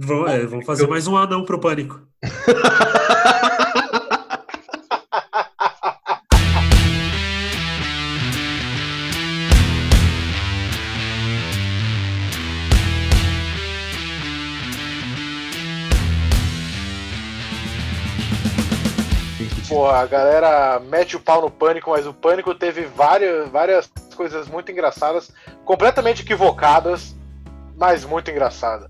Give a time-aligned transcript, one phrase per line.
[0.00, 2.00] Vão, é, vão fazer mais um anão pro pânico.
[19.68, 24.46] Porra, a galera mete o pau no pânico, mas o pânico teve várias, várias coisas
[24.46, 25.30] muito engraçadas,
[25.64, 27.16] completamente equivocadas,
[27.76, 28.88] mas muito engraçada.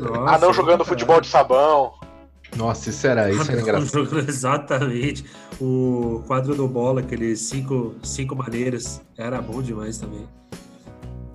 [0.00, 0.84] Nossa, Anão jogando cara.
[0.84, 1.92] futebol de sabão.
[2.56, 4.18] Nossa, isso era, isso era engraçado.
[4.28, 5.24] Exatamente.
[5.60, 10.26] O quadro do bola, aqueles cinco, cinco maneiras, era bom demais também.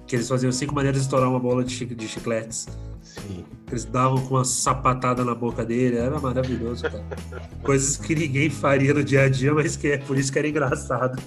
[0.08, 2.68] Que eles faziam cinco maneiras de estourar uma bola de, chi- de chicletes.
[3.02, 3.44] Sim.
[3.70, 7.04] Eles davam com uma sapatada na boca dele, era maravilhoso, cara.
[7.64, 10.48] Coisas que ninguém faria no dia a dia, mas que é por isso que era
[10.48, 11.22] engraçado.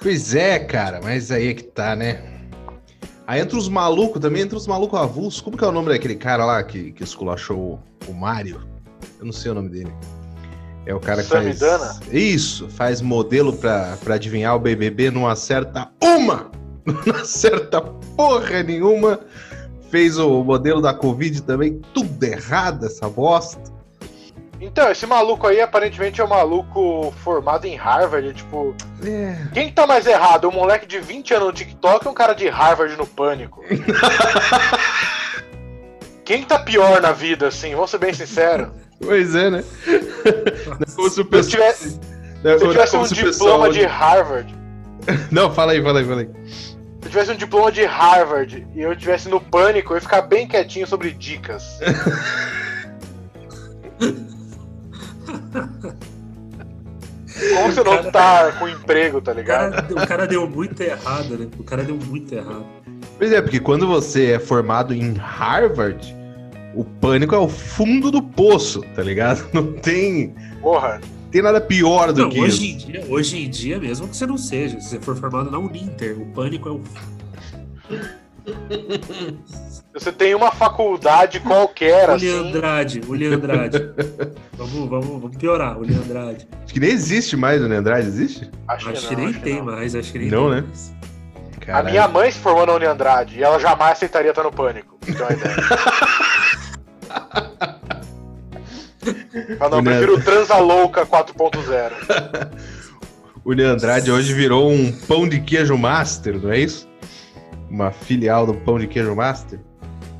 [0.00, 2.33] Pois é, cara, mas aí é que tá, né?
[3.26, 5.40] Aí entra os malucos também, entra os malucos avulsos.
[5.40, 8.60] Como que é o nome daquele cara lá que, que esculachou o, Mario?
[9.18, 9.92] Eu não sei o nome dele.
[10.84, 11.58] É o cara que faz.
[11.58, 12.00] Samidana?
[12.12, 16.50] Isso, faz modelo pra, pra adivinhar o BBB, não acerta uma!
[16.84, 19.18] Não acerta porra nenhuma!
[19.90, 23.72] Fez o modelo da Covid também, tudo errado essa bosta.
[24.60, 28.32] Então, esse maluco aí aparentemente é um maluco formado em Harvard.
[28.32, 28.74] Tipo,
[29.04, 29.36] É.
[29.52, 30.48] quem que tá mais errado?
[30.48, 33.62] Um moleque de 20 anos no TikTok ou um cara de Harvard no pânico?
[36.24, 37.74] Quem que tá pior na vida, assim?
[37.74, 38.68] Vamos ser bem sinceros.
[38.98, 39.62] Pois é, né?
[39.86, 39.92] Não
[40.80, 41.50] é como se o Se eu pessoal.
[41.50, 42.00] tivesse, se
[42.48, 44.54] eu tivesse como um se o diploma pessoal- de Harvard,
[45.30, 46.30] Não, fala aí, fala aí, fala aí.
[46.48, 50.22] se eu tivesse um diploma de Harvard e eu tivesse no pânico, eu ia ficar
[50.22, 51.78] bem quietinho sobre dicas.
[57.52, 59.72] Como você não tá com emprego, tá O ligado?
[59.72, 61.48] cara, o cara deu muito errado, né?
[61.58, 62.64] O cara deu muito errado.
[63.18, 66.14] Pois é, porque quando você é formado em Harvard,
[66.74, 69.44] o pânico é o fundo do poço, tá ligado?
[69.54, 72.86] Não tem, Porra, tem nada pior do Não, que hoje, em isso.
[72.86, 76.16] dia, hoje em dia, mesmo que você não seja, se você for formado na Uninter,
[76.20, 76.80] o pânico é o.
[79.92, 82.26] você tem uma faculdade qualquer, O assim.
[82.30, 83.78] Leandrade, o Leandrade.
[84.56, 86.46] vamos, vamos, vamos piorar, o Leandrade.
[86.64, 88.50] Acho que nem existe mais o Andrade, existe?
[88.68, 89.64] Acho, Acho que que não, nem acho que tem não.
[89.64, 90.60] mais, acho que nem Não, tem né?
[90.66, 90.94] mais.
[91.56, 91.90] A Caralho.
[91.90, 94.98] minha mãe se formou na Uni Andrade e ela jamais aceitaria estar no pânico.
[95.06, 95.56] uma ideia.
[99.60, 102.50] Ah, não, eu prefiro Transa Louca 4.0.
[103.44, 106.88] O Leandrade hoje virou um pão de queijo master, não é isso?
[107.70, 109.58] Uma filial do pão de queijo master.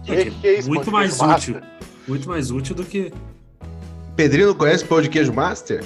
[0.05, 1.27] Que, que é isso, Muito mais útil.
[1.27, 1.62] master?
[2.06, 3.12] Muito mais útil do que.
[4.16, 5.83] Pedrinho não conhece pão de queijo master?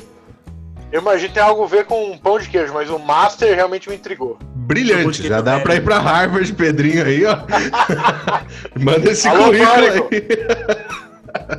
[0.91, 3.54] Eu imagino que tem algo a ver com um pão de queijo, mas o Master
[3.54, 4.38] realmente me intrigou.
[4.54, 7.36] Brilhante, já dá pra ir pra Harvard, Pedrinho aí, ó.
[8.80, 11.58] Manda esse Alô, currículo aí.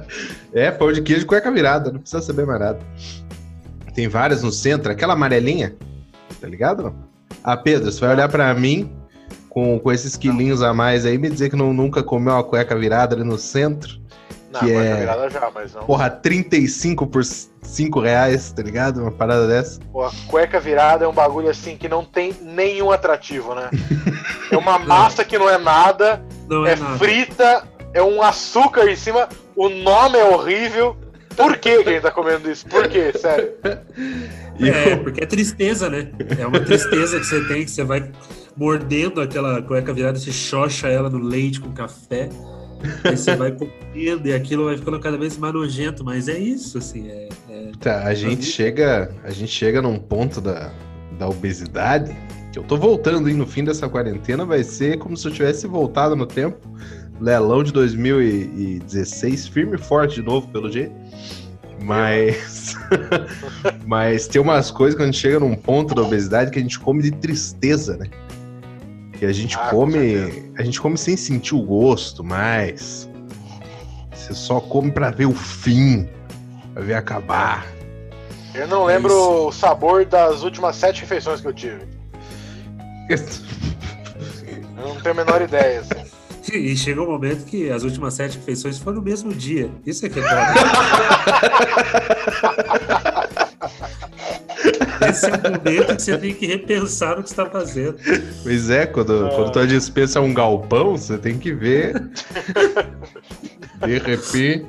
[0.52, 2.80] é, pão de queijo cueca virada, não precisa saber mais nada.
[3.94, 5.76] Tem várias no centro, aquela amarelinha,
[6.42, 6.82] tá ligado?
[6.84, 6.96] Não?
[7.44, 8.92] Ah, Pedro, você vai olhar pra mim
[9.50, 12.76] com, com esses quilinhos a mais aí me dizer que não, nunca comeu uma cueca
[12.78, 14.00] virada ali no centro?
[14.52, 15.84] Não, Que cueca é- virada já, mas não.
[15.84, 19.02] Porra, 35 por 5 reais, tá ligado?
[19.02, 19.80] Uma parada dessa.
[19.92, 23.70] Pô, a cueca virada é um bagulho assim que não tem nenhum atrativo, né?
[24.52, 26.98] É uma massa que não é nada, Não é, é nada.
[26.98, 30.98] frita, é um açúcar em cima, o nome é horrível.
[31.38, 32.66] Por que, que a gente tá comendo isso?
[32.68, 33.12] Por quê?
[33.18, 33.52] Sério.
[34.62, 36.10] É, porque é tristeza, né?
[36.38, 38.12] É uma tristeza que você tem, que você vai
[38.60, 42.28] mordendo aquela cueca virada, você xoxa ela no leite com café,
[43.06, 46.78] aí você vai comendo e aquilo vai ficando cada vez mais nojento, mas é isso,
[46.78, 50.74] assim, é, é- Tá, a gente chega, a gente chega num ponto da,
[51.18, 52.14] da obesidade
[52.52, 53.36] que eu tô voltando, hein?
[53.36, 56.58] No fim dessa quarentena vai ser como se eu tivesse voltado no tempo.
[57.22, 60.94] Lelão de 2016, firme e forte de novo, pelo jeito.
[61.84, 62.76] Mas.
[63.86, 66.80] Mas tem umas coisas que a gente chega num ponto da obesidade que a gente
[66.80, 68.08] come de tristeza, né?
[69.20, 70.50] Que a gente Ah, com come.
[70.58, 73.10] A gente come sem sentir o gosto, mas.
[74.14, 76.08] Você só come pra ver o fim.
[76.74, 77.66] Pra ver acabar.
[78.54, 79.48] Eu não lembro Isso.
[79.48, 81.82] o sabor das últimas sete refeições que eu tive.
[83.10, 83.18] Eu
[84.88, 85.82] não tenho a menor ideia.
[85.82, 85.90] assim.
[86.52, 89.70] E chega um momento que as últimas sete refeições foram no mesmo dia.
[89.86, 90.24] Isso é que é.
[95.10, 97.98] Esse é o momento que você tem que repensar no que você está fazendo.
[98.44, 99.30] Pois é, quando, Ah.
[99.36, 101.94] quando tua dispensa é um galpão, você tem que ver.
[103.86, 104.66] De repente.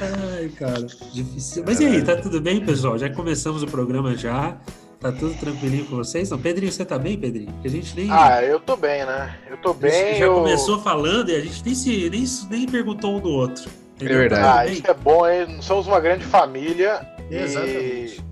[0.00, 0.82] Ai, cara,
[1.12, 1.64] difícil.
[1.66, 2.98] Mas e aí, tá tudo bem, pessoal?
[2.98, 4.56] Já começamos o programa já.
[5.00, 6.30] Tá tudo tranquilinho com vocês?
[6.30, 7.52] Não, Pedrinho, você tá bem, Pedrinho?
[7.64, 8.10] A gente nem.
[8.10, 9.36] Ah, eu tô bem, né?
[9.48, 10.16] Eu tô bem.
[10.18, 10.34] já eu...
[10.34, 13.68] começou falando e a gente nem, se, nem, nem perguntou um do outro.
[13.94, 14.16] Entendeu?
[14.16, 14.46] É verdade.
[14.46, 15.58] Ah, isso é bom, hein?
[15.60, 17.06] Somos uma grande família.
[17.30, 18.24] Exatamente.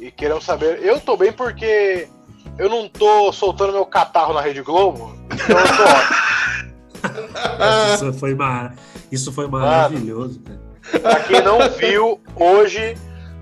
[0.00, 0.80] E, e queremos saber.
[0.82, 2.08] Eu tô bem porque
[2.58, 5.14] eu não tô soltando meu catarro na Rede Globo.
[5.32, 6.26] Então eu tô ótimo.
[7.94, 8.74] isso foi, mar...
[9.12, 10.66] isso foi maravilhoso, cara.
[11.00, 12.96] Pra quem não viu, hoje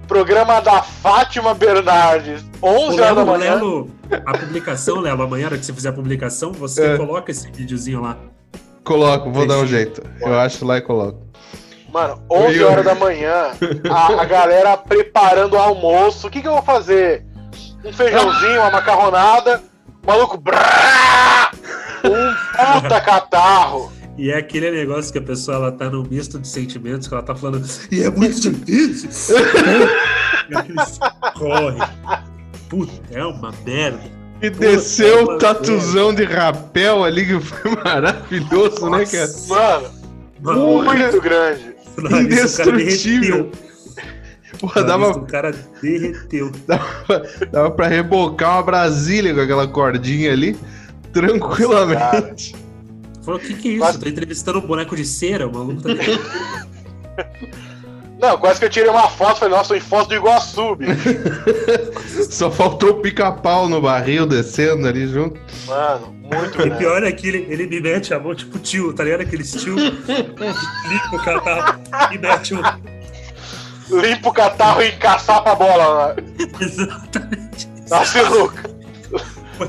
[0.06, 3.54] Programa da Fátima Bernardes, 11 horas da manhã.
[3.54, 3.90] Lelo,
[4.26, 6.96] a publicação, Lelo, amanhã, que você fizer a publicação, você é.
[6.96, 8.18] coloca esse videozinho lá.
[8.84, 10.02] Coloco, vou dar um jeito.
[10.20, 11.22] Eu acho lá e coloco.
[11.94, 12.68] Mano, 11 eu...
[12.68, 13.52] horas da manhã,
[13.88, 16.26] a, a, galera preparando o almoço.
[16.26, 17.24] O que, que eu vou fazer?
[17.84, 19.62] Um feijãozinho, uma macarronada,
[20.04, 20.36] maluco.
[20.36, 21.52] Brá,
[22.04, 23.92] um puta catarro.
[24.18, 27.22] E é aquele negócio que a pessoa ela tá num misto de sentimentos, que ela
[27.22, 29.36] tá falando, e é muito difícil.
[31.38, 31.78] corre.
[32.68, 34.02] Puta, é uma merda.
[34.42, 36.26] E desceu é o tatuzão merda.
[36.26, 38.98] de rapel ali, que foi maravilhoso, Nossa.
[38.98, 39.30] né, cara?
[39.46, 39.90] Mano,
[40.40, 41.73] Mano muito grande.
[41.98, 43.50] Indestrutível.
[44.58, 45.10] Porra, dava...
[45.10, 46.50] O cara derreteu.
[46.66, 50.56] Dava, dava pra rebocar uma Brasília com aquela cordinha ali,
[51.12, 52.52] tranquilamente.
[52.52, 52.64] Nossa,
[53.24, 53.80] Falou, o que, que é isso?
[53.80, 53.98] Quase...
[53.98, 55.88] Tô entrevistando um boneco de cera, o maluco tá.
[58.20, 61.10] Não, quase que eu tirei uma foto, falei, nossa, tô em foto do Iguaçu, bicho.
[62.30, 65.38] Só faltou o pica-pau no barril descendo ali junto.
[65.66, 69.04] Mano, muito E pior é que ele, ele me mete a mão, tipo tio, tá
[69.04, 69.22] ligado?
[69.22, 71.80] Aquele tio limpa o catarro
[72.12, 74.00] e mete o.
[74.00, 76.24] Limpa o catarro e encaçapa a bola, né?
[76.60, 77.68] Exatamente.
[77.90, 78.56] Nossa, louco.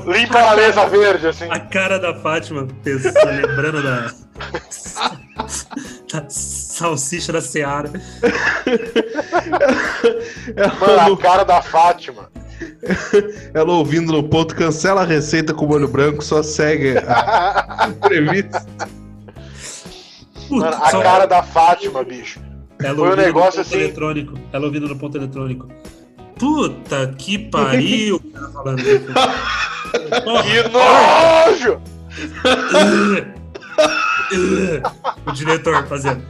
[0.06, 1.48] Limpa a mesa verde, assim.
[1.50, 4.12] A cara da Fátima, pensando, lembrando da...
[6.12, 7.90] da salsicha da Seara.
[10.80, 12.28] Mano, a cara da Fátima.
[13.54, 18.66] Ela ouvindo no ponto, cancela a receita com molho branco, só segue a entrevista.
[20.50, 22.40] Mano, a cara da Fátima, bicho.
[22.82, 23.76] Ela Foi um negócio assim.
[23.76, 24.38] Eletrônico.
[24.52, 25.68] Ela ouvindo no ponto eletrônico.
[26.38, 28.20] Puta que pariu!
[28.52, 28.82] falando
[30.42, 31.80] que nojo!
[35.26, 36.22] o diretor fazendo.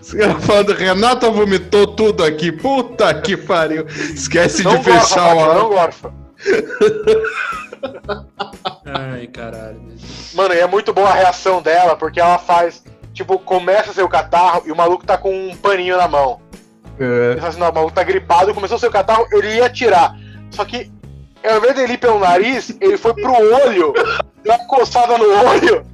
[0.00, 2.52] Os caras falando, Renata vomitou tudo aqui.
[2.52, 3.86] Puta que pariu.
[3.86, 5.54] Esquece não de gorfa, fechar o ar.
[5.56, 6.12] Não gorfa.
[8.84, 9.80] Ai, caralho.
[10.34, 12.82] Mano, e é muito boa a reação dela, porque ela faz.
[13.12, 16.40] Tipo, começa seu catarro e o maluco tá com um paninho na mão.
[17.00, 17.38] É.
[17.44, 20.14] Assim, não, o maluco tá gripado, começou seu catarro, ele ia tirar.
[20.50, 20.90] Só que
[21.48, 23.92] ao invés dele ir pelo nariz, ele foi pro olho,
[24.44, 25.86] deu uma coçada no olho.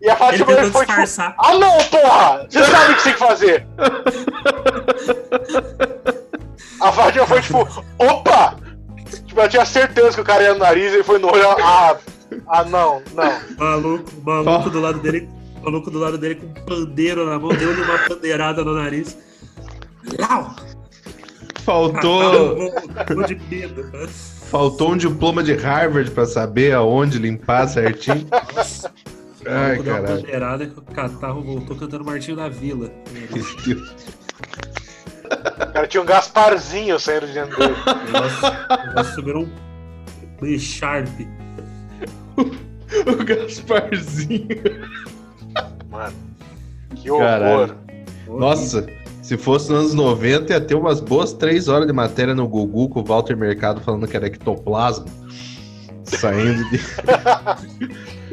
[0.00, 2.46] E a Fátima ele, ele foi tipo, ah não, porra!
[2.48, 3.66] Você sabe o que você tem que fazer!
[6.80, 7.66] a Fátima foi tipo,
[7.98, 8.56] opa!
[9.26, 11.96] Tipo, ela tinha certeza que o cara ia no nariz, ele foi no olho, ah,
[12.48, 13.40] ah não, não.
[13.58, 14.70] Maluco, maluco oh.
[14.70, 15.28] do lado dele,
[15.62, 19.16] maluco do lado dele com um pandeiro na mão, deu-lhe uma pandeirada no nariz.
[20.18, 20.54] Lau!
[21.64, 22.70] Faltou.
[23.26, 24.08] de medo.
[24.50, 28.26] Faltou um diploma de Harvard pra saber aonde limpar certinho.
[29.46, 30.70] Ai, caralho.
[30.70, 32.90] que o catarro voltou cantando Martinho da Vila.
[35.24, 37.74] O cara tinha um Gasparzinho saindo de dentro dele.
[38.12, 39.48] Nossa, subiu um
[40.40, 41.08] B-Sharp.
[42.36, 44.46] o Gasparzinho.
[45.90, 46.14] Mano,
[46.94, 47.24] que horror.
[47.24, 47.78] Caralho.
[48.28, 48.86] Nossa,
[49.24, 52.90] se fosse nos anos 90, ia ter umas boas três horas de matéria no Google
[52.90, 55.06] com o Walter Mercado falando que era ectoplasma.
[56.04, 56.78] Saindo de.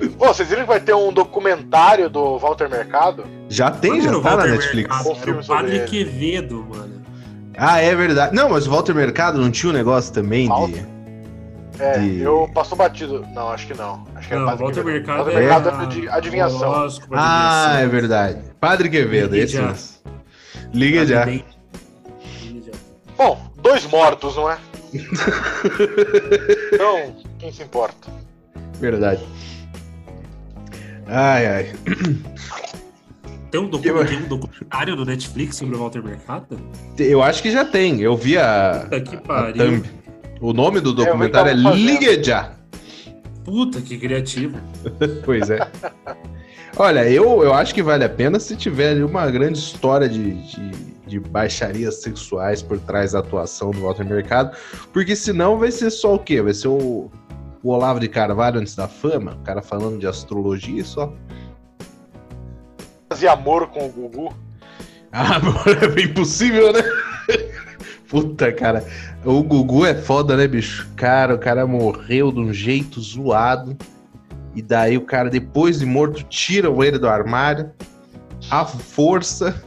[0.20, 3.24] Pô, vocês viram que vai ter um documentário do Walter Mercado?
[3.48, 4.90] Já tem, já tá na Netflix.
[4.90, 7.02] Mercado, o Padre Quevedo, mano.
[7.58, 8.36] Ah, é verdade.
[8.36, 10.86] Não, mas o Walter Mercado não tinha um negócio também Walter?
[11.78, 11.82] de.
[11.82, 12.20] É, de...
[12.20, 13.26] eu passou batido.
[13.34, 14.06] Não, acho que não.
[14.14, 16.90] Acho que não, era Walter Mercado, Walter Mercado é, é de adivinhação.
[17.14, 18.42] Ah, é verdade.
[18.60, 19.58] Padre Quevedo, esse.
[20.74, 21.26] Liga já.
[23.18, 24.58] Bom, dois mortos, não é?
[26.74, 28.12] então, quem se importa?
[28.80, 29.24] Verdade.
[31.08, 31.74] Ai, ai.
[33.52, 36.58] Tem um, docu tem um documentário no Netflix sobre o Walter Mercado?
[36.98, 38.00] Eu acho que já tem.
[38.00, 38.86] Eu vi a.
[38.86, 39.84] Puta que pariu.
[40.40, 42.56] O nome do documentário é, é Liga Já.
[43.44, 44.58] Puta que criativo.
[45.26, 45.60] pois é.
[46.78, 50.72] Olha, eu, eu acho que vale a pena se tiver uma grande história de, de,
[51.06, 54.56] de, baixarias sexuais por trás da atuação do Walter Mercado,
[54.94, 56.42] porque senão vai ser só o quê?
[56.42, 57.12] Vai ser o,
[57.62, 61.14] o Olavo de Carvalho antes da fama, o cara falando de astrologia só.
[63.10, 64.34] Fazer amor com o Gugu?
[65.14, 65.66] Ah, amor,
[65.98, 66.80] é impossível, né?
[68.08, 68.86] Puta, cara.
[69.26, 70.90] O Gugu é foda, né, bicho?
[70.96, 73.76] Cara, o cara morreu de um jeito zoado.
[74.56, 77.72] E daí o cara, depois de morto, tiram ele do armário.
[78.50, 79.64] A força.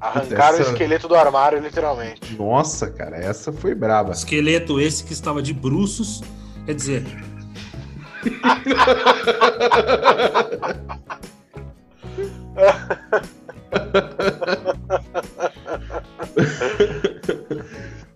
[0.00, 0.70] Arrancaram essa...
[0.70, 2.34] o esqueleto do armário, literalmente.
[2.36, 4.12] Nossa, cara, essa foi braba.
[4.12, 6.22] Esqueleto esse que estava de bruços.
[6.66, 7.04] Quer dizer.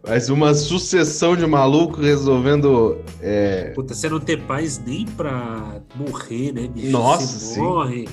[0.09, 2.99] Mas uma sucessão de maluco resolvendo.
[3.21, 3.73] É...
[3.75, 6.91] Puta, você não ter paz nem pra morrer, né, bicho?
[6.91, 8.09] Nossa, você morre.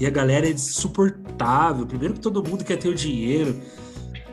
[0.00, 1.86] E a galera é insuportável.
[1.86, 3.54] Primeiro que todo mundo quer ter o dinheiro.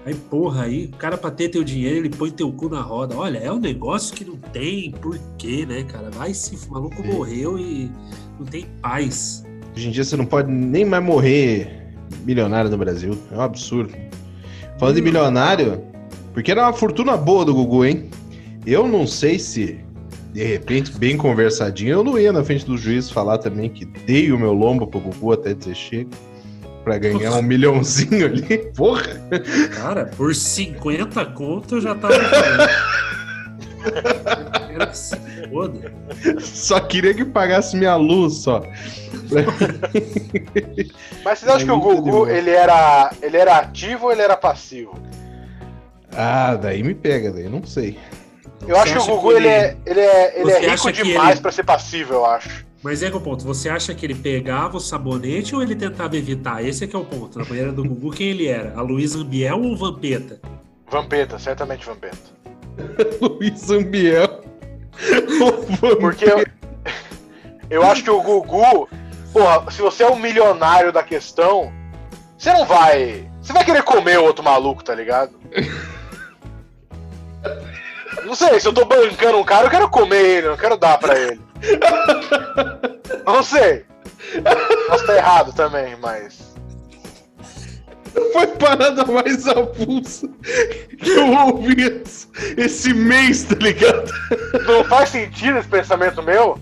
[0.06, 3.16] Aí, porra, aí o cara pra ter teu dinheiro, ele põe teu cu na roda.
[3.16, 6.10] Olha, é um negócio que não tem porquê, né, cara?
[6.10, 7.14] Vai se o maluco Sim.
[7.14, 7.92] morreu e
[8.40, 9.46] não tem paz.
[9.76, 11.94] Hoje em dia você não pode nem mais morrer
[12.26, 13.18] milionário no Brasil.
[13.32, 13.94] É um absurdo.
[14.78, 14.98] Falando hum.
[14.98, 15.93] de milionário,
[16.34, 18.10] porque era uma fortuna boa do Gugu, hein?
[18.66, 19.80] Eu não sei se,
[20.32, 24.32] de repente, bem conversadinho, eu não ia na frente do juiz falar também que dei
[24.32, 26.10] o meu lombo pro Gugu até dizer chega.
[26.84, 29.22] Pra ganhar um milhãozinho ali, porra!
[29.74, 32.14] Cara, por 50 conto eu já tava
[34.90, 35.16] que se
[35.50, 35.94] foda.
[36.40, 38.64] Só queria que pagasse minha luz só.
[41.24, 44.36] Mas vocês acham é que o Gugu ele era, ele era ativo ou ele era
[44.36, 44.94] passivo?
[46.16, 47.98] Ah, daí me pega, daí não sei.
[48.68, 49.48] Eu acho que o Gugu que ele...
[49.48, 49.50] ele...
[49.50, 51.42] é, ele é, ele é rico demais ele...
[51.42, 52.66] para ser passivo, eu acho.
[52.82, 53.46] Mas é que é o ponto.
[53.46, 56.64] Você acha que ele pegava o sabonete ou ele tentava evitar?
[56.64, 57.40] Esse é que é o ponto.
[57.40, 58.74] Na banheira do Gugu, quem ele era?
[58.78, 60.42] A Luiz Ambiel ou o Vampeta?
[60.92, 62.18] Vampeta, certamente Vampeta.
[63.22, 64.42] Luiz Ambiel.
[66.00, 66.44] Porque eu,
[67.70, 68.90] eu acho que o Gugu,
[69.32, 71.72] porra, se você é um milionário da questão,
[72.38, 73.30] você não vai.
[73.42, 75.32] Você vai querer comer o outro maluco, tá ligado?
[78.26, 80.98] Não sei, se eu tô bancando um cara, eu quero comer ele, não quero dar
[80.98, 81.42] pra ele.
[83.26, 83.86] Não sei.
[84.88, 86.54] Posso estar errado também, mas.
[88.32, 90.30] Foi parada mais avulsa
[91.00, 91.76] que eu ouvi
[92.58, 94.12] esse mês, tá ligado?
[94.68, 96.60] Não faz sentido esse pensamento meu?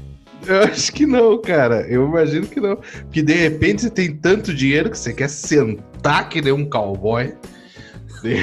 [0.47, 1.81] Eu acho que não, cara.
[1.87, 2.77] Eu imagino que não.
[2.77, 7.35] Porque de repente você tem tanto dinheiro que você quer sentar que nem um cowboy.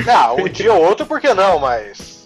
[0.09, 2.18] Ah, um dia ou outro, por que não, mas.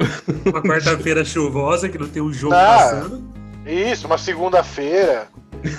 [0.46, 3.22] Uma quarta-feira chuvosa que não tem um jogo ah, passando.
[3.66, 5.28] Isso, uma segunda-feira.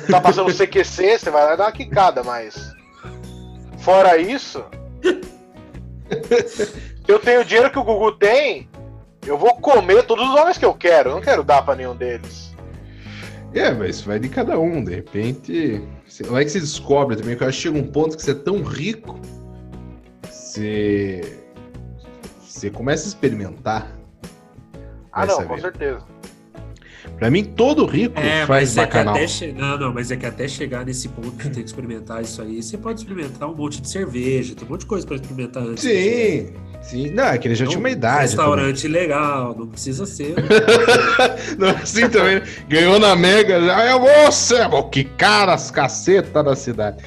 [0.09, 2.73] Tá passando o CQC, você vai lá e dá uma quicada, mas.
[3.79, 4.63] Fora isso.
[7.07, 8.69] eu tenho o dinheiro que o Gugu tem,
[9.25, 11.09] eu vou comer todos os homens que eu quero.
[11.09, 12.51] Eu não quero dar pra nenhum deles.
[13.53, 14.83] É, mas isso vai de cada um.
[14.83, 15.81] De repente.
[16.27, 18.31] Não é que você descobre também, que eu acho que chega um ponto que você
[18.31, 19.19] é tão rico.
[20.29, 21.39] Você.
[22.41, 24.00] Você começa a experimentar.
[25.11, 26.01] Ah, não, com certeza.
[27.17, 29.15] Pra mim, todo rico é, faz mas bacanal.
[29.15, 29.51] É che...
[29.51, 32.61] Não, não, mas é que até chegar nesse ponto de ter que experimentar isso aí,
[32.61, 35.83] você pode experimentar um monte de cerveja, tem um monte de coisa pra experimentar antes.
[35.83, 37.11] Sim, sim.
[37.11, 38.21] Não, é que ele já não, tinha uma idade.
[38.21, 39.01] Restaurante também.
[39.01, 40.33] legal, não precisa ser.
[41.57, 42.41] não, assim também.
[42.67, 44.57] Ganhou na Mega, já é você,
[44.91, 47.03] que caras caceta da cidade.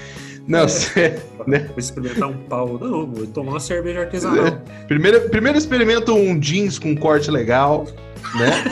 [0.46, 1.22] Não, é, você.
[1.46, 1.60] Né?
[1.60, 2.78] Vou experimentar um pau.
[2.78, 4.46] Não, vou tomar uma cerveja artesanal.
[4.46, 4.50] É.
[4.86, 7.86] Primeiro, primeiro experimenta um jeans com corte legal
[8.34, 8.64] né?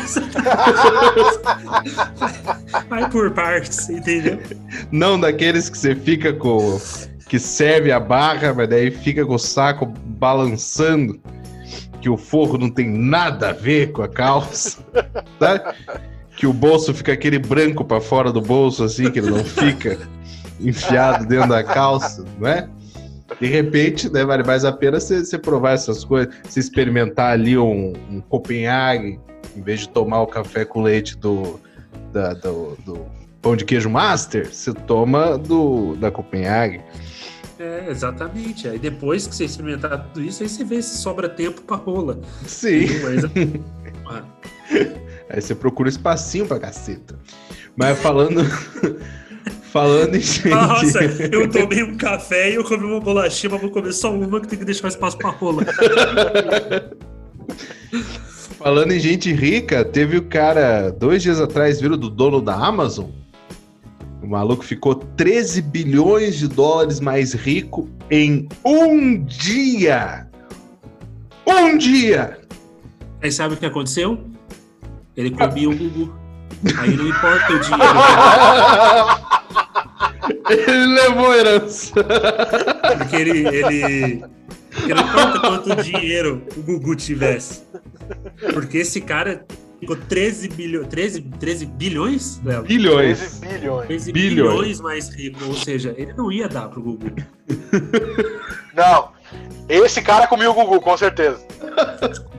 [2.88, 4.40] Vai por partes, entendeu?
[4.90, 6.80] Não daqueles que você fica com.
[7.28, 11.20] que serve a barra, mas daí fica com o saco balançando,
[12.00, 14.78] que o forro não tem nada a ver com a calça,
[15.38, 15.74] tá?
[16.36, 19.98] Que o bolso fica aquele branco para fora do bolso, assim, que ele não fica
[20.62, 22.68] enfiado dentro da calça, não é?
[23.40, 27.92] De repente, né, vale mais a pena você provar essas coisas, você experimentar ali um,
[28.10, 29.18] um Copenhague,
[29.56, 31.60] em vez de tomar o café com leite do,
[32.12, 33.06] da, do, do
[33.40, 36.80] pão de queijo master, você toma do da Copenhague.
[37.58, 38.68] É, exatamente.
[38.68, 42.20] Aí depois que você experimentar tudo isso, aí você vê se sobra tempo pra rola.
[42.46, 42.86] Sim.
[43.02, 43.24] Mas...
[45.30, 47.18] aí você procura espacinho pra caceta.
[47.76, 48.42] Mas falando.
[49.72, 50.48] Falando em gente.
[50.48, 54.40] Nossa, eu tomei um café e eu comi uma bolachinha, mas vou comer só uma
[54.40, 55.64] que tem que deixar espaço pra rola.
[58.58, 63.10] Falando em gente rica, teve o cara, dois dias atrás, viram do dono da Amazon?
[64.22, 70.28] O maluco ficou 13 bilhões de dólares mais rico em um dia!
[71.44, 72.38] Um dia!
[73.20, 74.18] Aí sabe o que aconteceu?
[75.16, 76.14] Ele comia o Gugu.
[76.78, 77.82] Aí não importa o dinheiro.
[80.48, 81.92] ele levou a herança.
[82.98, 84.24] Porque ele, ele
[84.88, 87.62] não importa quanto dinheiro o Gugu tivesse.
[88.52, 89.44] Porque esse cara
[89.80, 90.86] ficou 13 bilhões.
[90.88, 92.62] 13, 13 bilhões, Léo?
[92.62, 93.18] Bilhões.
[93.18, 93.86] 13 bilhões.
[93.86, 94.34] 13 bilhões.
[94.34, 95.44] bilhões mais rico.
[95.44, 97.06] Ou seja, ele não ia dar pro Gugu.
[98.74, 99.10] Não.
[99.68, 101.44] Esse cara comia o Gugu, com certeza.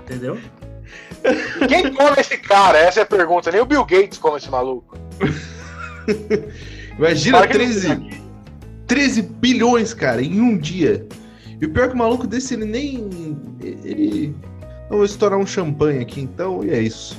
[0.04, 0.38] Entendeu?
[1.68, 2.78] Quem come esse cara?
[2.78, 3.52] Essa é a pergunta.
[3.52, 4.98] Nem o Bill Gates come esse maluco.
[6.98, 8.22] Imagina 13,
[8.88, 11.06] 13 bilhões, cara, em um dia.
[11.60, 13.10] E o pior é que o maluco desse, ele nem.
[13.62, 14.36] Ele.
[14.90, 17.18] Não vou estourar um champanhe aqui então, e é isso.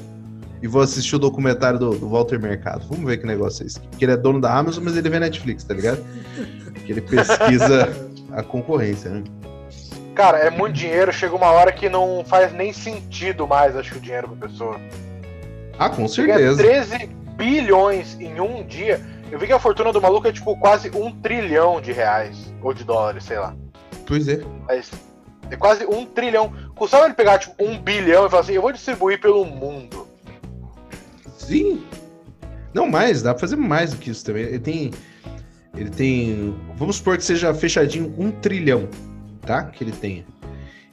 [0.62, 2.86] E vou assistir o documentário do, do Walter Mercado.
[2.88, 3.80] Vamos ver que negócio é esse.
[3.98, 6.02] Que ele é dono da Amazon, mas ele vê Netflix, tá ligado?
[6.84, 7.88] Que ele pesquisa
[8.32, 9.24] a concorrência, né?
[10.14, 13.98] Cara, é muito dinheiro, chega uma hora que não faz nem sentido mais, acho que
[13.98, 14.80] o dinheiro pra pessoa.
[15.78, 16.62] Ah, com certeza.
[16.62, 19.00] Chega 13 bilhões em um dia.
[19.30, 22.54] Eu vi que a fortuna do maluco é tipo quase um trilhão de reais.
[22.62, 23.54] Ou de dólares, sei lá.
[24.06, 24.40] Pois é.
[24.66, 24.90] Mas
[25.50, 26.52] é quase um trilhão.
[26.74, 30.06] Custava ele pegar tipo um bilhão e falar assim: eu vou distribuir pelo mundo.
[31.36, 31.84] Sim.
[32.72, 34.44] Não mais, dá pra fazer mais do que isso também.
[34.44, 34.90] Ele tem.
[35.76, 36.54] Ele tem.
[36.76, 38.88] Vamos supor que seja fechadinho um trilhão
[39.44, 39.64] tá?
[39.64, 40.24] Que ele tenha.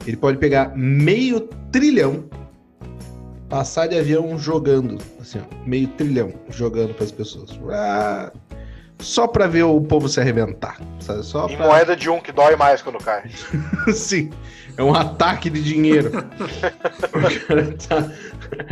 [0.06, 2.28] Ele pode pegar meio trilhão,
[3.52, 7.50] passar de avião jogando, assim, ó, meio trilhão jogando para as pessoas.
[7.70, 8.32] Ah,
[8.98, 10.80] só para ver o povo se arrebentar.
[10.98, 11.22] Sabe?
[11.22, 11.66] Só em pra...
[11.66, 13.30] moeda de um que dói mais quando cai.
[13.92, 14.30] Sim,
[14.74, 16.10] é um ataque de dinheiro.
[17.12, 18.10] o cara tá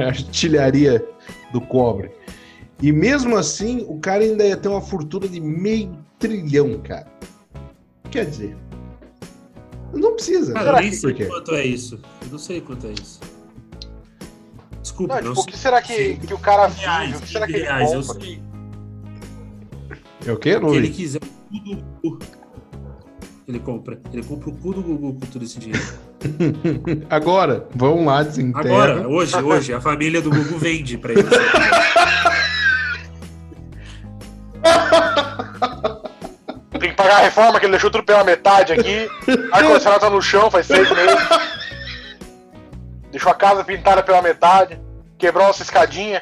[0.03, 1.07] artilharia
[1.53, 2.11] do cobre.
[2.81, 7.07] E mesmo assim, o cara ainda ia ter uma fortuna de meio trilhão, cara.
[8.11, 8.57] Quer dizer,
[9.93, 10.55] não precisa.
[10.55, 12.01] Cara, eu nem sei quanto é isso.
[12.23, 13.21] Eu não sei quanto é isso.
[15.01, 15.21] Desculpa.
[15.23, 17.17] Não, tipo, o que será que, que o cara vive?
[17.17, 17.99] O que será que ele reais, compra?
[17.99, 18.43] Eu sei.
[20.27, 20.59] É o quê?
[20.59, 21.21] Não ele quiser
[22.05, 22.19] o
[23.49, 23.99] Ele compra.
[24.13, 25.83] Ele compra o cu do Gugu com todo esse dinheiro.
[27.09, 28.61] Agora, vão lá, desenterra.
[28.61, 31.23] Agora, hoje, hoje, a família do Gugu vende pra ele.
[36.79, 39.09] Tem que pagar a reforma que ele deixou tudo pela metade aqui.
[39.53, 41.29] Ar-condicionado tá no chão faz seis meses.
[43.11, 44.81] Deixou a casa pintada pela metade.
[45.21, 46.21] Quebrou nossa escadinha.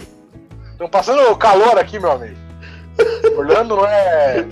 [0.72, 2.36] Estão passando calor aqui, meu amigo.
[3.36, 4.44] Orlando não é.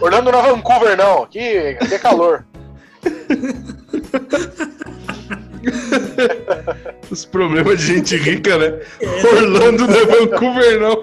[0.00, 1.22] Orlando não é Vancouver, não.
[1.22, 2.44] Aqui, aqui é calor.
[7.08, 8.80] Os problemas de gente rica, né?
[9.24, 11.00] Orlando não é Vancouver, não.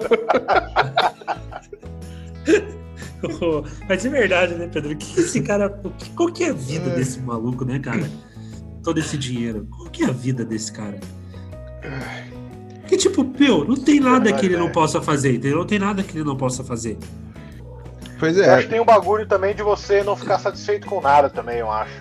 [3.88, 4.94] Mas é verdade, né, Pedro?
[4.96, 5.70] Que esse cara.
[6.14, 8.06] Qual que é a vida desse maluco, né, cara?
[8.82, 9.66] Todo esse dinheiro.
[9.70, 11.00] Qual que é a vida desse cara?
[12.90, 15.58] Que tipo, meu, não tem nada que ele não possa fazer, entendeu?
[15.58, 16.98] Não tem nada que ele não possa fazer.
[18.18, 18.48] Pois é.
[18.48, 21.58] Eu acho que tem um bagulho também de você não ficar satisfeito com nada também,
[21.58, 22.00] eu acho.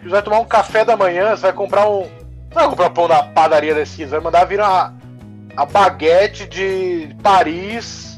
[0.00, 2.02] Você vai tomar um café da manhã, você vai comprar um.
[2.02, 4.94] Não vai comprar pão da padaria da esquina, vai mandar vir a,
[5.56, 8.16] a baguete de Paris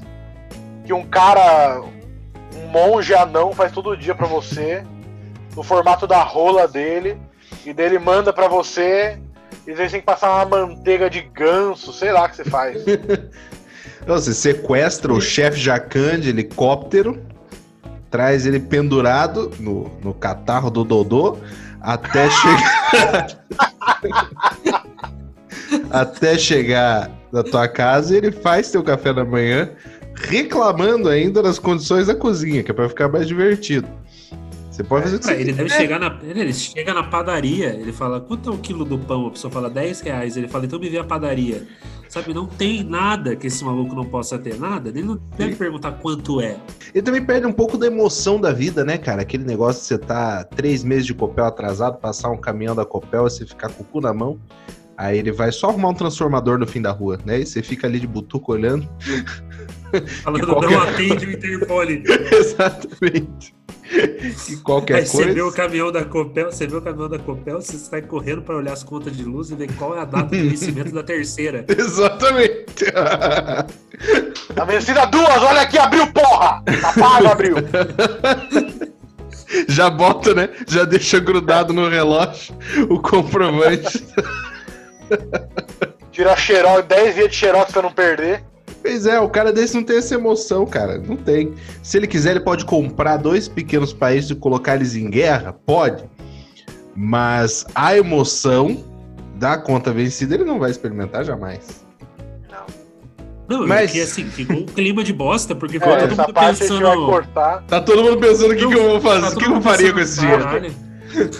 [0.85, 1.81] que um cara,
[2.55, 4.85] um monge anão faz todo dia para você,
[5.57, 7.17] no formato da rola dele,
[7.65, 9.19] e dele manda para você,
[9.67, 12.83] e você tem que passar uma manteiga de ganso, sei lá o que você faz.
[14.07, 17.21] Você sequestra o chefe Jacan de helicóptero,
[18.11, 21.37] traz ele pendurado no, no catarro do Dodô,
[21.81, 23.45] até chegar.
[25.91, 29.71] até chegar na tua casa, ele faz teu café da manhã,
[30.15, 33.87] reclamando ainda das condições da cozinha, que é para ficar mais divertido.
[34.81, 35.31] Você pode fazer isso.
[35.31, 36.19] Ele deve chegar na.
[36.23, 39.27] Ele chega na padaria, ele fala, quanto é o quilo do pão?
[39.27, 40.37] A pessoa fala 10 reais.
[40.37, 41.67] Ele fala, então me vê a padaria.
[42.09, 44.89] Sabe, não tem nada que esse maluco não possa ter, nada.
[44.89, 45.59] Ele não deve Sim.
[45.59, 46.57] perguntar quanto é.
[46.95, 49.23] Ele também perde um pouco da emoção da vida, né, cara?
[49.23, 53.27] Aquele negócio de você tá três meses de Copel atrasado, passar um caminhão da Copel
[53.27, 54.41] e você ficar com o cu na mão.
[54.97, 57.41] Aí ele vai só arrumar um transformador no fim da rua, né?
[57.41, 58.89] E você fica ali de butuco olhando.
[60.23, 60.71] Falando, qualquer...
[60.71, 62.03] não atende o interfone.
[62.33, 63.60] Exatamente.
[64.49, 65.29] E qualquer Aí coisa.
[65.29, 68.43] Você vê o caminhão da Copel, você vê o caminhão da Copel, você sai correndo
[68.43, 71.03] para olhar as contas de luz e ver qual é a data de vencimento da
[71.03, 71.65] terceira.
[71.69, 72.85] Exatamente.
[74.55, 76.63] Tá vencida duas, olha aqui, abriu, porra!
[76.81, 77.57] Tá pago, abriu.
[79.69, 80.49] Já bota, né?
[80.69, 82.55] Já deixa grudado no relógio
[82.89, 84.07] o comprovante.
[86.13, 88.45] Tira xerox, 10 dias de xerox pra não perder.
[88.83, 90.99] Pois é, o cara desse não tem essa emoção, cara.
[90.99, 91.55] Não tem.
[91.83, 95.53] Se ele quiser, ele pode comprar dois pequenos países e colocar eles em guerra?
[95.53, 96.05] Pode.
[96.97, 98.85] Mas a emoção
[99.37, 101.85] da conta vencida ele não vai experimentar jamais.
[103.51, 106.83] Não, mas que assim, ficou um clima de bosta, porque é, todo mundo pensando.
[106.83, 107.63] Vai cortar.
[107.67, 109.93] Tá todo mundo pensando o que, tá que eu vou fazer, o que eu faria
[109.93, 110.45] com esse dinheiro.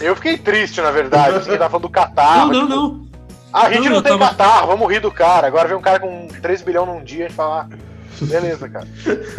[0.01, 1.45] Eu fiquei triste, na verdade.
[1.45, 2.51] Você tá falando do catarro.
[2.51, 3.10] Não, não, tipo, não.
[3.53, 4.29] A gente não, não tem tava...
[4.29, 5.47] catarro, vamos rir do cara.
[5.47, 7.67] Agora vem um cara com 3 bilhões num dia e falar.
[7.69, 8.87] Ah, beleza, cara.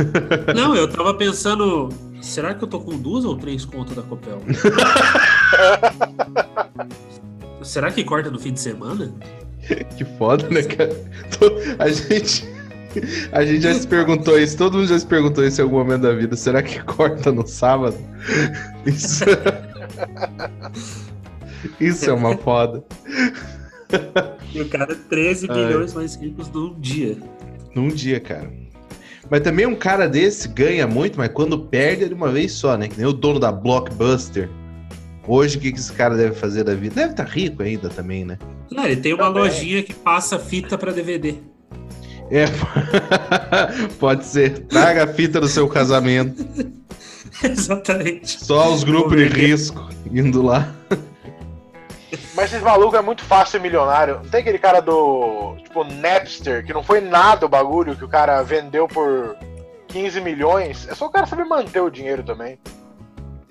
[0.55, 1.89] Não, eu tava pensando.
[2.21, 4.41] Será que eu tô com duas ou três contas da Copel?
[7.63, 9.13] será que corta no fim de semana?
[9.97, 10.95] Que foda, né, cara?
[11.79, 12.51] A gente.
[13.31, 16.03] A gente já se perguntou isso, todo mundo já se perguntou isso em algum momento
[16.03, 16.37] da vida.
[16.37, 17.97] Será que corta no sábado?
[18.85, 19.25] Isso,
[21.81, 22.85] isso é uma foda.
[24.55, 25.57] E o cara 13 Ai.
[25.57, 27.17] bilhões mais ricos num dia.
[27.75, 28.53] Num dia, cara.
[29.31, 32.77] Mas também um cara desse ganha muito, mas quando perde é de uma vez só,
[32.77, 32.89] né?
[32.89, 34.51] Que nem o dono da Blockbuster.
[35.27, 36.97] Hoje, o que, que esse cara deve fazer da vida?
[36.97, 38.39] Deve estar tá rico ainda também, né?
[38.71, 39.43] Não, ele tem uma também.
[39.43, 41.37] lojinha que passa fita para DVD.
[42.31, 42.47] É,
[44.01, 44.61] pode ser.
[44.67, 46.45] Traga a fita do seu casamento.
[47.43, 48.45] Exatamente.
[48.45, 50.75] Só os grupos de risco indo lá.
[52.35, 54.17] Mas esses malucos é muito fácil ser milionário.
[54.17, 55.57] Não tem aquele cara do.
[55.63, 59.37] Tipo, Napster, que não foi nada o bagulho que o cara vendeu por
[59.89, 60.87] 15 milhões.
[60.89, 62.59] É só o cara saber manter o dinheiro também.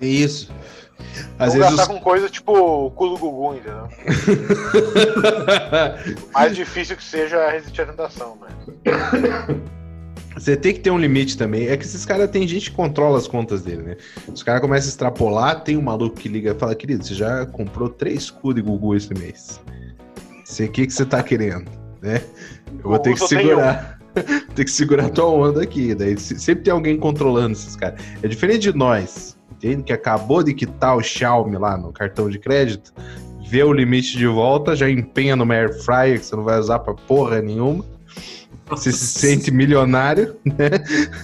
[0.00, 0.52] Isso.
[1.38, 1.88] Às vezes gastar os...
[1.88, 3.88] com coisa tipo o culo gugu, entendeu?
[6.32, 8.48] mais difícil que seja resistir à tentação, né?
[10.42, 11.68] Você tem que ter um limite também.
[11.68, 13.96] É que esses caras tem gente que controla as contas dele, né?
[14.26, 17.46] Os caras começam a extrapolar, tem um maluco que liga e fala, querido, você já
[17.46, 19.60] comprou três cu de Gugu esse mês.
[20.50, 21.70] O que, que você tá querendo?
[22.02, 22.20] Né?
[22.82, 24.00] Eu vou ter que segurar.
[24.56, 25.94] ter que segurar a tua onda aqui.
[25.94, 28.02] Daí sempre tem alguém controlando esses caras.
[28.20, 29.84] É diferente de nós, entende?
[29.84, 32.92] Que acabou de quitar o Xiaomi lá no cartão de crédito,
[33.48, 36.80] vê o limite de volta, já empenha no Air Fryer, que você não vai usar
[36.80, 37.84] pra porra nenhuma
[38.76, 40.70] você se sente milionário, né?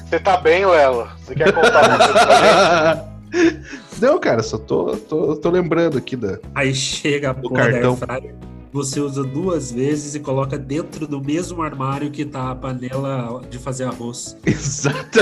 [0.08, 1.08] Você tá bem, Lelo?
[1.24, 3.08] Você quer contar uma coisa pra
[4.00, 6.38] Não, cara, só tô, tô, tô lembrando aqui da.
[6.54, 7.96] Aí chega a porra cartão.
[7.96, 8.34] da Airfryer,
[8.72, 13.58] você usa duas vezes e coloca dentro do mesmo armário que tá a panela de
[13.58, 14.36] fazer arroz.
[14.46, 15.18] Exato.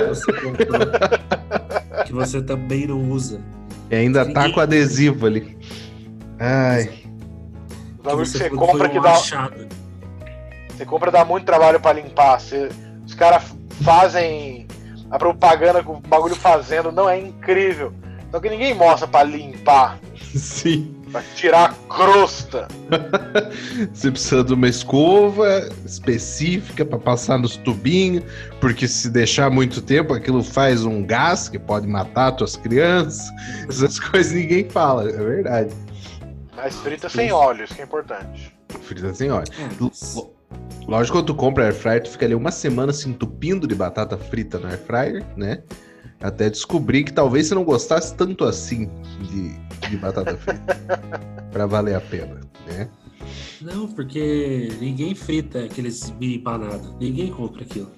[2.07, 3.41] Que você, também não usa.
[3.91, 4.43] E ainda tá Ninguém...
[4.49, 5.57] tá com adesivo ali.
[6.39, 6.87] Ai.
[8.03, 9.13] Que você, você compra que dá.
[9.13, 9.67] Achado.
[10.77, 12.39] Você compra dá muito trabalho para limpar.
[12.39, 12.69] Você,
[13.07, 13.45] os caras
[13.83, 14.67] fazem
[15.11, 17.95] a propaganda com o bagulho fazendo, não é incrível.
[18.31, 19.99] Só que ninguém mostra para limpar.
[20.35, 20.95] Sim.
[21.11, 22.69] Pra tirar a crosta.
[23.95, 28.25] Você precisa de uma escova específica para passar nos tubinhos,
[28.61, 33.31] porque se deixar muito tempo, aquilo faz um gás que pode matar suas crianças.
[33.67, 35.75] Essas coisas ninguém fala, é verdade.
[36.55, 38.55] Mas frita sem óleo, isso que é importante.
[38.83, 39.47] Frita sem óleo.
[39.59, 40.36] É.
[40.87, 44.17] Lógico, quando tu compra air fryer, tu fica ali uma semana se entupindo de batata
[44.17, 45.63] frita no air fryer, né?
[46.21, 48.89] Até descobrir que talvez você não gostasse tanto assim
[49.21, 50.81] de, de batata frita.
[51.51, 52.89] para valer a pena, né?
[53.63, 56.95] Não, porque ninguém frita aqueles mini empanados.
[57.01, 57.91] Ninguém compra aquilo.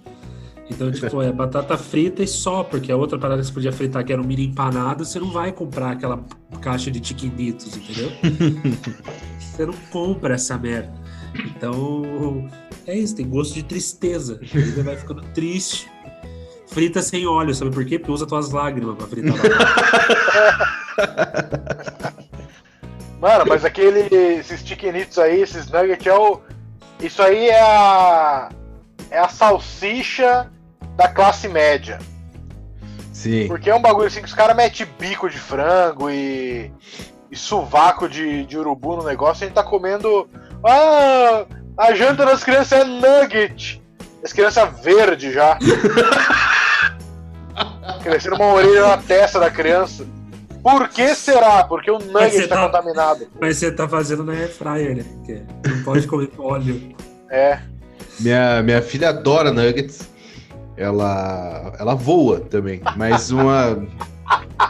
[0.71, 4.05] Então, tipo, é batata frita e só, porque a outra parada que você podia fritar,
[4.05, 6.23] que era um mini empanado, você não vai comprar aquela
[6.61, 8.11] caixa de tiquinitos, entendeu?
[9.41, 10.93] você não compra essa merda.
[11.35, 12.49] Então,
[12.87, 14.39] é isso, tem gosto de tristeza.
[14.43, 15.91] Ele vai ficando triste.
[16.69, 17.99] Frita sem óleo, sabe por quê?
[17.99, 19.37] Porque usa tuas lágrimas pra fritar.
[23.21, 26.41] Mano, mas aquele, esses chickenitos aí, esses nuggets, é o,
[27.01, 28.49] isso aí é a,
[29.11, 30.51] é a salsicha
[30.97, 31.99] da classe média.
[33.13, 33.49] Sim.
[33.49, 36.71] Porque é um bagulho assim que os caras metem bico de frango e,
[37.31, 40.29] e sovaco de, de urubu no negócio, a gente tá comendo
[40.65, 43.83] ah, a janta das crianças é nugget.
[44.25, 45.59] As crianças verde já.
[48.03, 50.07] Crescendo uma orelha na testa da criança.
[50.63, 51.65] Por que será?
[51.65, 53.29] Porque o nugget está tá, contaminado.
[53.41, 55.05] Mas você tá fazendo na air fryer, né?
[55.17, 56.95] Porque não pode comer óleo.
[57.31, 57.61] É.
[58.21, 60.09] Minha, minha filha adora nuggets.
[60.77, 63.85] Ela, ela voa também, mas uma,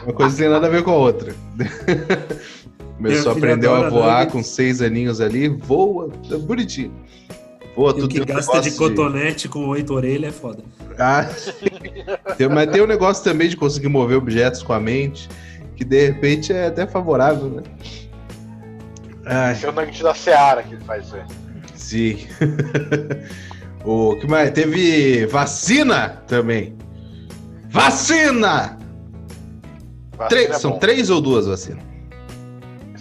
[0.05, 1.35] uma coisa tem nada a ver com a outra.
[2.99, 6.93] Começou a aprender a voar com seis aninhos ali, voa, é bonitinho.
[7.77, 9.49] Voa, tudo que gasta de cotonete de...
[9.51, 10.65] com oito orelhas é foda.
[10.99, 11.25] Ah,
[12.37, 15.29] tem, mas tem um negócio também de conseguir mover objetos com a mente,
[15.77, 17.63] que de repente é até favorável, né?
[19.25, 19.57] Ai.
[19.63, 21.23] É o nugget da Seara que ele faz isso aí.
[21.77, 22.27] Sim.
[23.87, 24.51] o que mais?
[24.51, 26.77] Teve vacina também.
[27.71, 28.77] Vacina!
[30.17, 31.88] vacina é são três ou duas vacinas?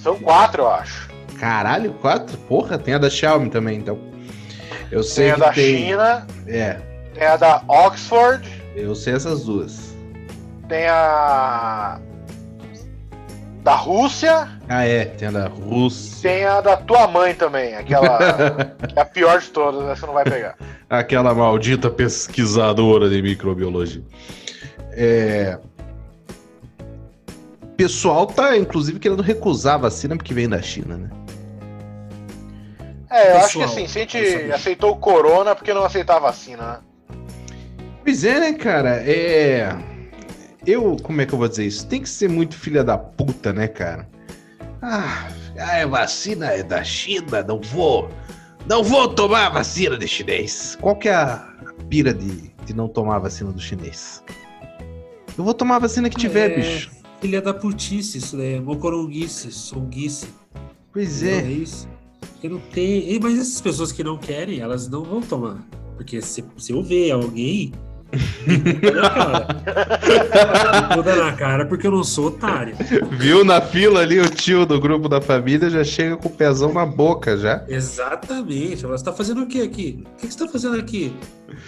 [0.08, 1.10] São quatro, eu acho.
[1.38, 2.38] Caralho, quatro?
[2.48, 4.00] Porra, tem a da Xiaomi também, então.
[4.90, 5.78] Eu sei tem a da tem...
[5.78, 6.28] China.
[6.48, 6.78] É.
[7.14, 8.50] Tem a da Oxford.
[8.74, 9.94] Eu sei essas duas.
[10.70, 12.00] Tem a.
[13.64, 14.48] da Rússia.
[14.70, 16.30] Ah, é, tem a da Rússia.
[16.30, 18.18] Tem a da tua mãe também, aquela.
[18.88, 20.56] que é a pior de todas, essa não vai pegar.
[20.90, 24.04] Aquela maldita pesquisadora de microbiologia.
[24.94, 25.60] É.
[27.78, 31.10] O pessoal tá, inclusive, querendo recusar a vacina porque vem da China, né?
[33.08, 34.18] É, eu acho que assim, se a gente
[34.52, 37.18] aceitou o corona porque não aceitar a vacina, né?
[38.04, 39.04] Pois é, né, cara?
[39.06, 39.78] É.
[40.66, 41.86] Eu, como é que eu vou dizer isso?
[41.86, 44.10] Tem que ser muito filha da puta, né, cara?
[44.82, 45.28] Ah,
[45.60, 48.10] a vacina é da China, não vou.
[48.66, 50.76] Não vou tomar a vacina de chinês.
[50.82, 51.48] Qual que é a
[51.88, 54.24] pira de, de não tomar a vacina do chinês?
[55.38, 56.97] Eu vou tomar a vacina que tiver, é, bicho.
[57.20, 58.56] Filha da putice, isso daí.
[58.56, 60.28] É mocoronguice, songuice.
[60.94, 61.40] Pois é.
[61.40, 61.88] É isso.
[62.20, 63.20] Porque não tem.
[63.20, 65.58] Mas essas pessoas que não querem, elas não vão tomar.
[65.96, 67.74] Porque se, se eu ver alguém.
[68.94, 70.96] na cara.
[70.96, 72.76] Muda na cara porque eu não sou otário.
[73.12, 76.72] Viu na fila ali o tio do grupo da família já chega com o pezão
[76.72, 77.66] na boca já.
[77.68, 78.86] Exatamente.
[78.86, 80.04] Você tá fazendo o que aqui?
[80.06, 81.14] O que você tá fazendo aqui?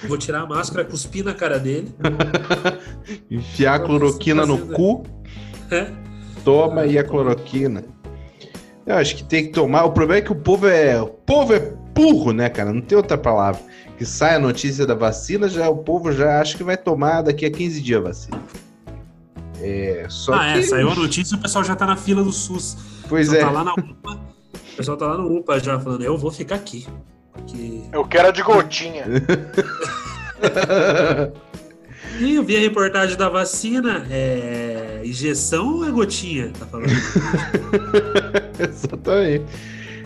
[0.07, 1.93] Vou tirar a máscara, cuspir na cara dele.
[3.29, 5.03] Enfiar a cloroquina no cu.
[5.71, 5.88] É.
[6.43, 7.84] Toma aí a cloroquina.
[8.86, 9.84] Eu acho que tem que tomar.
[9.84, 10.99] O problema é que o povo é.
[11.01, 11.60] O povo é
[11.93, 12.73] burro, né, cara?
[12.73, 13.62] Não tem outra palavra.
[13.97, 17.45] Que sai a notícia da vacina, já o povo já acha que vai tomar daqui
[17.45, 18.41] a 15 dias a vacina.
[19.62, 20.60] É, só ah, que...
[20.60, 22.77] é, saiu a notícia e o pessoal já tá na fila do SUS.
[23.10, 23.39] Pois o é.
[23.41, 24.13] Tá lá na UPA,
[24.53, 26.88] o pessoal tá lá no UPA já falando, eu vou ficar aqui.
[27.34, 27.82] Porque...
[27.91, 29.03] Eu quero a de gotinha.
[32.19, 34.68] E eu vi a reportagem da vacina, é
[35.03, 36.51] injeção ou é gotinha?
[36.57, 36.89] Tá falando.
[38.59, 39.45] Exatamente.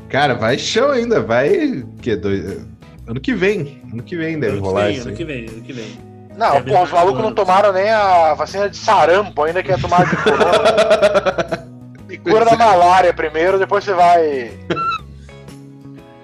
[0.09, 1.83] Cara, vai chão ainda, vai.
[2.01, 2.61] Que dois...
[3.07, 3.81] Ano que vem.
[3.91, 5.07] Ano que vem deve ano rolar que vem, isso.
[5.07, 5.97] ano que vem, ano que vem.
[6.37, 10.05] Não, É pô, os malucos não tomaram nem a vacina de sarampo, ainda quer tomar
[10.05, 11.63] de corona.
[12.09, 14.51] E cura da malária primeiro, depois você vai.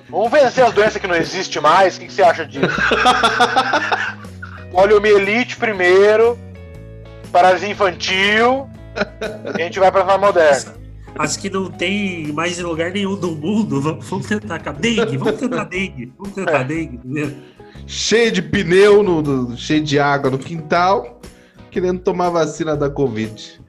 [0.08, 1.98] Vamos vencer as doenças que não existem mais.
[1.98, 2.68] O que, que você acha disso?
[4.72, 6.38] Poliomielite primeiro,
[7.32, 8.70] paralisia infantil,
[9.54, 10.74] a gente vai pra forma moderna.
[11.18, 15.18] As que não tem mais em lugar nenhum do mundo, vamos, tentar com a dengue,
[15.18, 17.36] vamos tentar dengue, vamos tentar dengue primeiro.
[17.88, 21.20] Cheio de pneu, no, no- cheio de água no quintal,
[21.72, 23.60] querendo tomar vacina da Covid.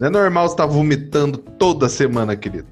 [0.00, 2.66] Não é normal você estar vomitando toda semana, querido.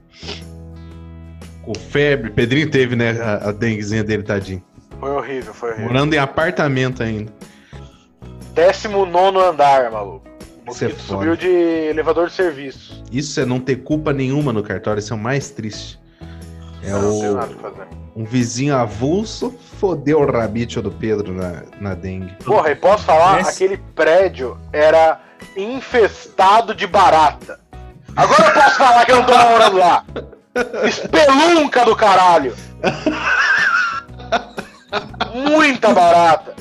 [1.62, 2.30] Com febre.
[2.30, 3.11] Pedrinho teve, né?
[3.20, 4.62] A, a denguezinha dele, tadinho.
[5.00, 5.87] Foi horrível, foi horrível.
[5.88, 7.32] Morando em apartamento ainda.
[8.54, 10.26] 19 andar, maluco.
[10.68, 13.02] É subiu de elevador de serviço.
[13.12, 15.98] Isso é não ter culpa nenhuma no cartório, isso é o mais triste.
[16.83, 17.87] É não tem o, nada pra fazer.
[18.14, 22.35] um vizinho avulso fodeu o rabite do Pedro na, na dengue.
[22.44, 23.40] Porra, e posso falar?
[23.40, 25.20] Esse- Aquele prédio era
[25.57, 27.61] infestado de barata.
[28.16, 30.05] Agora eu posso falar que eu não tô morando lá.
[30.85, 32.55] Espelunca do caralho.
[35.35, 36.55] Muita barata.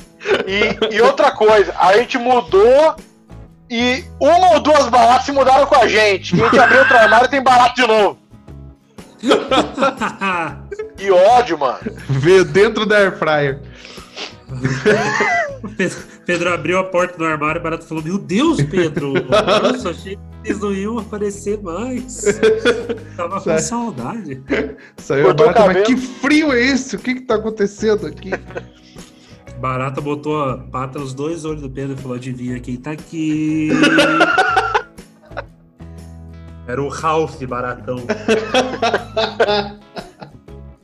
[0.46, 2.94] E, e outra coisa, a gente mudou
[3.70, 6.36] e uma ou duas baratas se mudaram com a gente.
[6.36, 8.18] E a gente abriu outro armário e tem barato de novo.
[10.96, 11.78] Que ódio, mano.
[12.08, 13.60] Veio dentro da air fryer.
[15.76, 19.12] Pedro, Pedro abriu a porta do armário e o Barato falou: Meu Deus, Pedro!
[19.12, 22.22] Nossa, achei que vocês não iam aparecer mais.
[23.16, 24.42] Tava com saudade.
[24.96, 26.96] Saiu Cortou o barata, mas que frio é esse?
[26.96, 28.30] O que que tá acontecendo aqui?
[29.58, 33.70] Barata botou a pata nos dois olhos do Pedro e falou: Adivinha quem tá aqui?
[36.66, 37.96] Era o Ralph Baratão.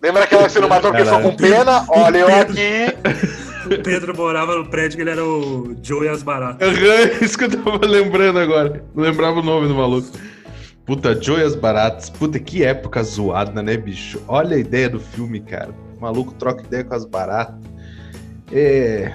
[0.00, 1.84] Lembra aquela que você não matou porque ficou com pena?
[1.88, 3.42] Olha eu aqui.
[3.64, 6.68] O Pedro morava no prédio que ele era o Joe e as Baratas.
[7.22, 8.84] Isso que eu tava lembrando agora.
[8.92, 10.08] Não lembrava o nome do maluco.
[10.84, 12.10] Puta, joias baratas.
[12.10, 14.20] Puta, que época zoada, né, bicho?
[14.26, 15.70] Olha a ideia do filme, cara.
[15.96, 17.54] O maluco troca ideia com as baratas.
[18.52, 19.12] É.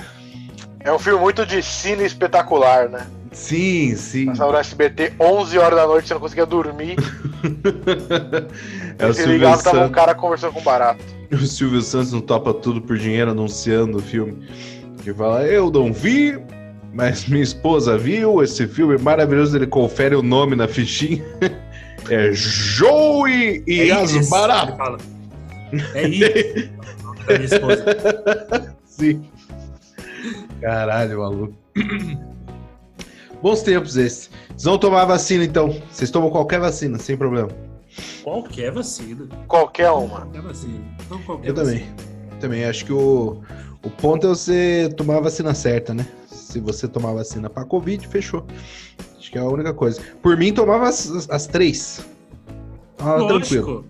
[0.79, 3.05] É um filme muito de cine espetacular, né?
[3.31, 4.25] Sim, sim.
[4.27, 6.95] Passava no SBT 11 horas da noite, você não conseguia dormir.
[8.99, 11.03] É o ligava, tava um Santos, cara conversando com barato.
[11.31, 14.43] o Silvio Santos não topa tudo por dinheiro anunciando o filme.
[15.03, 16.35] Que fala, eu não vi,
[16.93, 19.55] mas minha esposa viu esse filme maravilhoso.
[19.55, 21.23] Ele confere o nome na fichinha.
[22.09, 24.69] É Joey e as isso, baratas.
[24.69, 24.97] ele fala.
[27.27, 27.55] É isso.
[28.97, 30.31] O nome da minha esposa.
[30.37, 30.57] Sim.
[30.61, 31.53] Caralho, maluco.
[33.41, 34.29] Bons tempos esses.
[34.49, 35.69] Vocês vão tomar vacina então.
[35.91, 37.49] Vocês tomam qualquer vacina, sem problema.
[38.23, 39.27] Qualquer vacina.
[39.47, 40.21] Qualquer uma.
[40.21, 40.83] Qualquer vacina.
[41.09, 41.87] Não qualquer Eu também.
[42.39, 43.41] Também acho que o,
[43.83, 46.05] o ponto é você tomar a vacina certa, né?
[46.27, 48.45] Se você tomar vacina pra Covid, fechou.
[49.17, 50.01] Acho que é a única coisa.
[50.21, 52.05] Por mim, tomava as, as três.
[52.99, 53.39] Ah, Lógico.
[53.39, 53.85] tranquilo.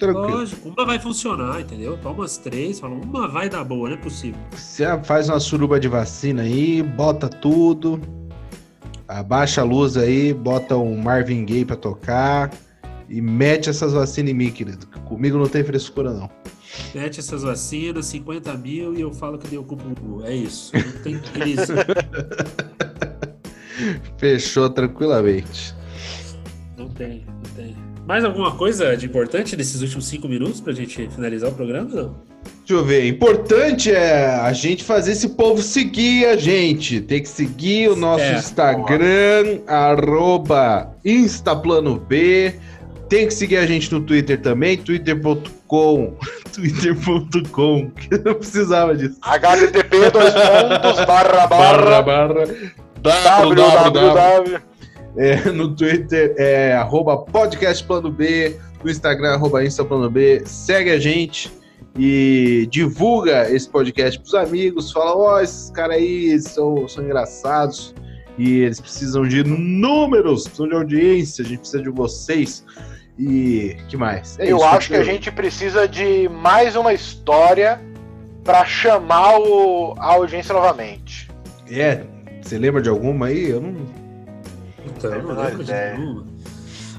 [0.00, 0.38] Tranquilo.
[0.38, 1.98] Lógico, uma vai funcionar, entendeu?
[1.98, 4.40] Toma umas três, fala, uma vai dar boa, não é possível.
[4.50, 8.00] Você faz uma suruba de vacina aí, bota tudo,
[9.06, 12.50] abaixa a luz aí, bota um Marvin Gaye pra tocar
[13.10, 14.86] e mete essas vacinas em mim, querido.
[15.04, 16.30] Comigo não tem frescura, não.
[16.94, 20.72] Mete essas vacinas, 50 mil e eu falo que deu culpa no É isso.
[20.74, 21.74] Não tem crise.
[24.16, 25.74] Fechou tranquilamente.
[26.78, 27.26] não tem.
[28.10, 31.88] Mais alguma coisa de importante nesses últimos cinco minutos pra gente finalizar o programa?
[31.94, 32.16] Não?
[32.58, 33.06] Deixa eu ver.
[33.06, 37.00] Importante é a gente fazer esse povo seguir a gente.
[37.00, 38.34] Tem que seguir o nosso É.
[38.34, 42.52] Instagram, arroba InstaplanoB.
[43.08, 46.16] Tem que seguir a gente no Twitter também, twitter.com.
[46.52, 49.20] Twitter.com, que eu não precisava disso.
[49.22, 52.44] http dois pontos barra barra barra
[53.00, 54.69] www
[55.16, 60.42] É, no Twitter é arroba podcast plano B, no Instagram arroba Insta plano B.
[60.46, 61.50] Segue a gente
[61.98, 64.92] e divulga esse podcast pros amigos.
[64.92, 67.94] Fala, ó, esses caras aí são, são engraçados
[68.38, 72.64] e eles precisam de números, precisam de audiência, a gente precisa de vocês.
[73.18, 74.38] E que mais?
[74.38, 77.78] É Eu isso, acho que a gente precisa de mais uma história
[78.42, 81.28] pra chamar o- a audiência novamente.
[81.70, 82.00] É,
[82.40, 83.50] você lembra de alguma aí?
[83.50, 83.99] Eu não.
[84.86, 85.96] Então, não lembro de ideia.
[85.96, 86.26] nenhuma.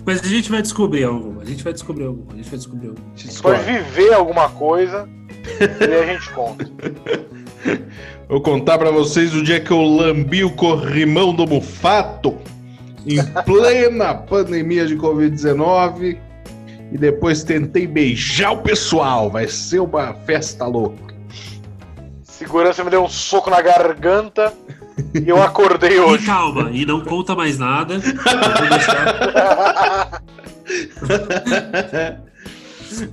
[0.05, 1.41] Mas a gente vai descobrir alguma.
[1.41, 2.33] A gente vai descobrir alguma.
[2.33, 3.05] A gente vai descobrir alguma.
[3.15, 3.63] Te Pode discordo.
[3.63, 5.07] viver alguma coisa
[5.59, 6.69] e aí a gente conta.
[8.27, 12.37] Vou contar pra vocês o dia que eu lambi o corrimão do Mufato
[13.05, 16.17] em plena pandemia de Covid-19
[16.91, 19.29] e depois tentei beijar o pessoal.
[19.29, 21.13] Vai ser uma festa louca.
[22.23, 24.51] Segurança me deu um soco na garganta
[25.13, 26.25] e eu acordei E hoje.
[26.25, 27.95] calma, e não conta mais nada.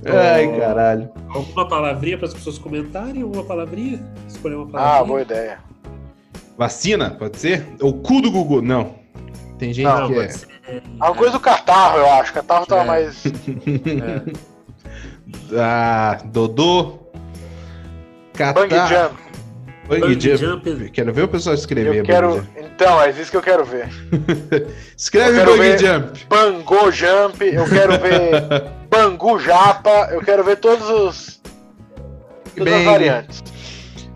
[0.05, 1.09] Ai, caralho.
[1.29, 3.99] alguma palavrinha para as pessoas comentarem, alguma palavrinha?
[4.27, 5.05] Escolher uma Ah, palavrinha.
[5.07, 5.59] boa ideia.
[6.57, 7.65] Vacina, pode ser?
[7.81, 8.61] O cu do Gugu.
[8.61, 8.95] Não.
[9.57, 10.27] Tem gente Não, que é.
[10.29, 10.47] ser.
[10.99, 12.33] A coisa do catarro, eu acho.
[12.33, 12.85] Catarro tava É.
[12.85, 13.23] mais.
[15.53, 15.59] É.
[15.61, 16.99] Ah, Dodô.
[18.53, 18.87] Bang Catar.
[18.87, 19.15] jump.
[19.89, 20.37] Bang jump.
[20.37, 20.89] jump.
[20.91, 21.89] Quero ver o pessoal escrever.
[21.89, 22.47] Eu Bang quero.
[22.57, 23.89] Então, é isso que eu quero ver.
[24.95, 26.25] Escreve eu quero Jump.
[26.29, 28.31] Bango jump, eu quero ver
[28.89, 31.41] Bangu japa, eu quero ver todos os.
[32.55, 33.43] Todas Bem, as variantes.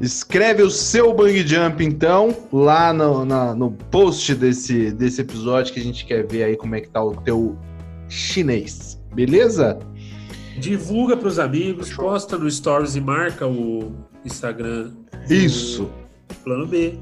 [0.02, 5.80] Escreve o seu bang jump, então, lá no, na- no post desse, desse episódio que
[5.80, 7.58] a gente quer ver aí como é que tá o teu
[8.10, 9.00] chinês.
[9.14, 9.80] Beleza?
[10.58, 12.06] Divulga para os amigos, Show.
[12.06, 13.92] posta no Stories e marca o
[14.26, 14.92] Instagram.
[15.30, 15.90] Isso.
[16.44, 16.98] Plano B.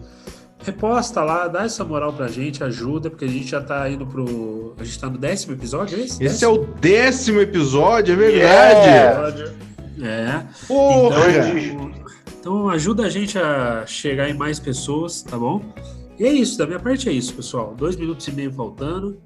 [0.63, 4.75] Reposta lá, dá essa moral pra gente, ajuda, porque a gente já tá indo pro.
[4.77, 6.23] A gente tá no décimo episódio, é esse?
[6.23, 9.51] Esse é o décimo episódio, é verdade.
[9.97, 10.45] Yeah.
[10.47, 10.65] É.
[10.67, 11.15] Porra!
[11.15, 12.13] Dois Então, dígitos.
[12.39, 15.63] então ajuda a gente a chegar em mais pessoas, tá bom?
[16.19, 17.73] E é isso, da minha parte é isso, pessoal.
[17.75, 19.17] Dois minutos e meio faltando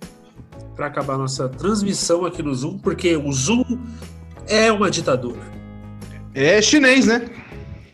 [0.74, 3.64] para acabar a nossa transmissão aqui no Zoom, porque o Zoom
[4.48, 5.42] é uma ditadura.
[6.34, 7.30] É chinês, né?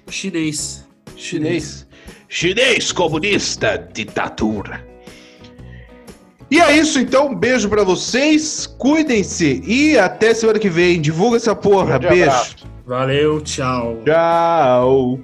[0.10, 0.86] Chinês.
[1.16, 1.88] Chinês.
[2.28, 4.86] Chinês comunista, ditadura.
[6.50, 7.30] E é isso, então.
[7.30, 8.68] Um beijo pra vocês.
[8.68, 9.62] Cuidem-se.
[9.66, 11.00] E até semana que vem.
[11.00, 11.98] Divulga essa porra.
[11.98, 12.30] Grande Beijo.
[12.30, 12.56] abraço.
[12.86, 14.02] Valeu, tchau.
[14.06, 15.20] Tchau.